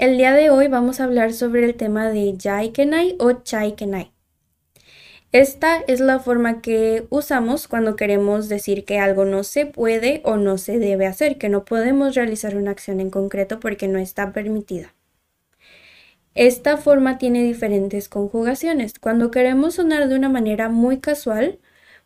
El 0.00 0.16
día 0.16 0.32
de 0.32 0.48
hoy 0.48 0.66
vamos 0.66 0.98
a 0.98 1.04
hablar 1.04 1.34
sobre 1.34 1.62
el 1.62 1.74
tema 1.74 2.08
de 2.08 2.34
Jaikenai 2.42 3.16
o 3.18 3.32
Chaikenai. 3.32 4.14
Esta 5.30 5.76
es 5.86 6.00
la 6.00 6.20
forma 6.20 6.62
que 6.62 7.06
usamos 7.10 7.68
cuando 7.68 7.96
queremos 7.96 8.48
decir 8.48 8.86
que 8.86 8.98
algo 8.98 9.26
no 9.26 9.44
se 9.44 9.66
puede 9.66 10.22
o 10.24 10.38
no 10.38 10.56
se 10.56 10.78
debe 10.78 11.06
hacer, 11.06 11.36
que 11.36 11.50
no 11.50 11.66
podemos 11.66 12.14
realizar 12.14 12.56
una 12.56 12.70
acción 12.70 12.98
en 13.00 13.10
concreto 13.10 13.60
porque 13.60 13.88
no 13.88 13.98
está 13.98 14.32
permitida. 14.32 14.94
Esta 16.34 16.78
forma 16.78 17.18
tiene 17.18 17.42
diferentes 17.42 18.08
conjugaciones. 18.08 18.98
Cuando 18.98 19.30
queremos 19.30 19.74
sonar 19.74 20.08
de 20.08 20.16
una 20.16 20.30
manera 20.30 20.70
muy 20.70 21.00
casual, 21.00 21.58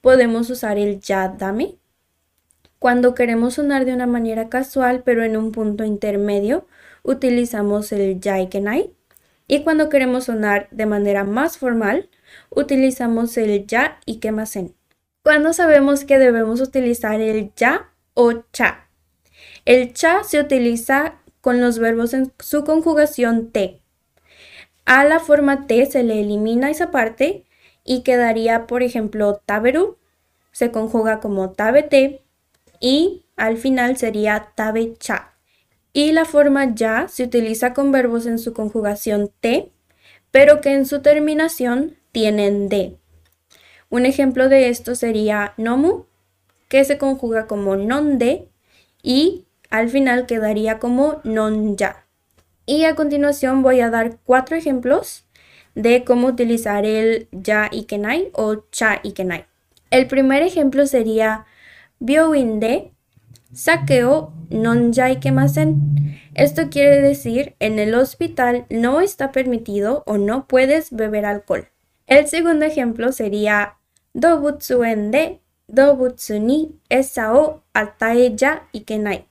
podemos 0.00 0.48
usar 0.48 0.78
el 0.78 1.00
ya 1.00 1.26
dame. 1.28 1.74
Cuando 2.78 3.16
queremos 3.16 3.54
sonar 3.54 3.84
de 3.84 3.94
una 3.94 4.06
manera 4.06 4.48
casual 4.48 5.02
pero 5.04 5.24
en 5.24 5.36
un 5.36 5.50
punto 5.50 5.82
intermedio, 5.82 6.68
utilizamos 7.02 7.92
el 7.92 8.20
ya 8.20 8.40
ikenai. 8.40 8.92
Y 9.46 9.62
cuando 9.64 9.88
queremos 9.88 10.24
sonar 10.24 10.68
de 10.70 10.86
manera 10.86 11.24
más 11.24 11.58
formal, 11.58 12.08
utilizamos 12.50 13.36
el 13.36 13.66
ya 13.66 13.98
y 14.06 14.16
quemasen. 14.18 14.74
Cuando 15.22 15.52
sabemos 15.52 16.04
que 16.04 16.18
debemos 16.18 16.60
utilizar 16.60 17.20
el 17.20 17.52
ya 17.54 17.90
o 18.14 18.32
cha. 18.52 18.88
El 19.64 19.92
cha 19.92 20.24
se 20.24 20.40
utiliza 20.40 21.20
con 21.40 21.60
los 21.60 21.78
verbos 21.78 22.14
en 22.14 22.32
su 22.38 22.64
conjugación 22.64 23.50
te. 23.50 23.80
A 24.84 25.04
la 25.04 25.20
forma 25.20 25.66
te 25.66 25.86
se 25.86 26.02
le 26.02 26.20
elimina 26.20 26.70
esa 26.70 26.90
parte 26.90 27.44
y 27.84 28.02
quedaría, 28.02 28.66
por 28.66 28.82
ejemplo, 28.82 29.40
taberu, 29.44 29.98
se 30.52 30.70
conjuga 30.70 31.20
como 31.20 31.50
tabete 31.52 32.22
y 32.80 33.24
al 33.36 33.56
final 33.56 33.96
sería 33.96 34.52
tabecha. 34.54 35.34
Y 35.92 36.12
la 36.12 36.24
forma 36.24 36.74
ya 36.74 37.08
se 37.08 37.24
utiliza 37.24 37.74
con 37.74 37.90
verbos 37.92 38.26
en 38.26 38.38
su 38.38 38.52
conjugación 38.52 39.30
te, 39.40 39.70
pero 40.30 40.60
que 40.60 40.72
en 40.72 40.86
su 40.86 41.02
terminación 41.02 41.96
tienen 42.12 42.68
de. 42.68 42.96
Un 43.88 44.06
ejemplo 44.06 44.48
de 44.48 44.68
esto 44.68 44.94
sería 44.94 45.54
nomu, 45.56 46.04
que 46.68 46.84
se 46.84 46.98
conjuga 46.98 47.46
como 47.48 47.74
non 47.74 48.18
de 48.18 48.46
y 49.02 49.44
al 49.70 49.88
final 49.88 50.26
quedaría 50.26 50.78
como 50.78 51.20
non 51.24 51.76
ya. 51.76 52.06
Y 52.66 52.84
a 52.84 52.94
continuación 52.94 53.62
voy 53.62 53.80
a 53.80 53.90
dar 53.90 54.18
cuatro 54.24 54.56
ejemplos 54.56 55.26
de 55.74 56.04
cómo 56.04 56.28
utilizar 56.28 56.86
el 56.86 57.28
ya 57.32 57.68
ikenai 57.72 58.30
o 58.34 58.62
cha 58.70 59.00
ikenai. 59.02 59.46
El 59.90 60.06
primer 60.06 60.42
ejemplo 60.42 60.86
sería 60.86 61.46
byoin 61.98 62.60
de 62.60 62.92
sakeo 63.52 64.32
non 64.50 64.92
ya 64.92 65.10
ikemasen. 65.10 65.76
Esto 66.34 66.70
quiere 66.70 67.00
decir 67.00 67.54
en 67.58 67.78
el 67.78 67.94
hospital 67.94 68.66
no 68.70 69.00
está 69.00 69.32
permitido 69.32 70.02
o 70.06 70.18
no 70.18 70.46
puedes 70.46 70.90
beber 70.90 71.26
alcohol. 71.26 71.68
El 72.06 72.26
segundo 72.28 72.64
ejemplo 72.64 73.12
sería 73.12 73.76
Dobutsu 74.14 74.84
en 74.84 75.10
de 75.10 75.40
Dobutsu 75.68 76.40
ni 76.40 76.72
esa 76.88 77.34
o 77.34 77.62
atae 77.74 78.34
ya 78.34 78.68
ikenai. 78.72 79.26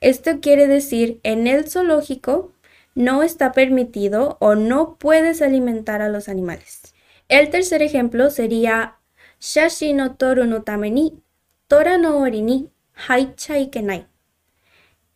Esto 0.00 0.40
quiere 0.40 0.66
decir 0.66 1.20
en 1.22 1.46
el 1.46 1.70
zoológico 1.70 2.52
no 2.94 3.22
está 3.22 3.52
permitido 3.52 4.36
o 4.40 4.54
no 4.54 4.96
puedes 4.98 5.40
alimentar 5.40 6.02
a 6.02 6.10
los 6.10 6.28
animales. 6.28 6.94
El 7.28 7.48
tercer 7.48 7.82
ejemplo 7.82 8.28
sería 8.30 8.96
Shashi 9.40 9.94
no 9.94 10.16
toru 10.16 10.44
no 10.44 10.62
tame 10.62 10.90
ni 10.90 11.22
Tora 11.68 11.96
no 11.96 12.18
ori 12.18 12.42
ni 12.42 12.68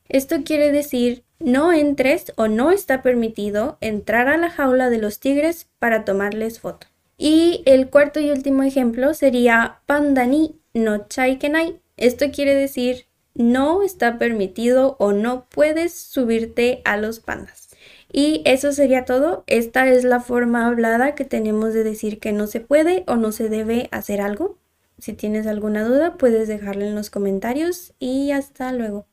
Esto 0.09 0.37
quiere 0.44 0.72
decir 0.72 1.25
no 1.38 1.72
entres 1.72 2.32
o 2.37 2.48
no 2.48 2.70
está 2.70 3.03
permitido 3.03 3.76
entrar 3.81 4.28
a 4.28 4.37
la 4.37 4.50
jaula 4.50 4.88
de 4.91 4.98
los 4.98 5.20
tigres 5.20 5.69
para 5.78 6.04
tomarles 6.04 6.60
foto. 6.60 6.87
Y 7.19 7.62
el 7.66 7.91
cuarto 7.91 8.20
y 8.20 8.31
último 8.31 8.62
ejemplo 8.62 9.14
sería 9.14 9.81
pandani 9.87 10.60
no 10.75 11.06
chaikenai. 11.09 11.81
Esto 11.97 12.31
quiere 12.31 12.54
decir 12.54 13.06
no 13.34 13.82
está 13.82 14.19
permitido 14.19 14.97
o 14.98 15.12
no 15.12 15.47
puedes 15.48 15.94
subirte 15.94 16.81
a 16.84 16.97
los 16.97 17.20
pandas. 17.20 17.69
Y 18.10 18.43
eso 18.44 18.72
sería 18.72 19.04
todo. 19.04 19.44
Esta 19.47 19.88
es 19.88 20.04
la 20.04 20.20
forma 20.20 20.66
hablada 20.66 21.14
que 21.14 21.25
tenemos 21.25 21.75
de 21.75 21.84
decir 21.84 22.19
que 22.19 22.32
no 22.32 22.47
se 22.47 22.60
puede 22.60 23.04
o 23.06 23.16
no 23.16 23.32
se 23.32 23.48
debe 23.48 23.88
hacer 23.93 24.20
algo. 24.20 24.58
Si 24.98 25.12
tienes 25.12 25.46
alguna 25.46 25.84
duda, 25.84 26.16
puedes 26.16 26.48
dejarla 26.48 26.86
en 26.86 26.94
los 26.94 27.10
comentarios 27.10 27.92
y 27.98 28.30
hasta 28.30 28.72
luego. 28.72 29.06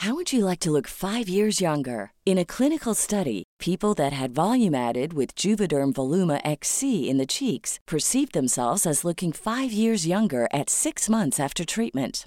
How 0.00 0.14
would 0.14 0.32
you 0.32 0.46
like 0.46 0.60
to 0.60 0.70
look 0.70 0.86
five 0.86 1.28
years 1.28 1.60
younger? 1.60 2.12
In 2.24 2.38
a 2.38 2.44
clinical 2.46 2.94
study, 2.94 3.42
people 3.58 3.92
that 3.96 4.14
had 4.14 4.34
volume 4.34 4.74
added 4.74 5.12
with 5.12 5.34
Juvederm 5.34 5.92
Voluma 5.92 6.40
XC 6.42 7.10
in 7.10 7.18
the 7.18 7.26
cheeks 7.26 7.78
perceived 7.86 8.32
themselves 8.32 8.86
as 8.86 9.04
looking 9.04 9.30
five 9.30 9.72
years 9.72 10.06
younger 10.06 10.48
at 10.54 10.70
six 10.70 11.10
months 11.10 11.38
after 11.38 11.66
treatment. 11.66 12.26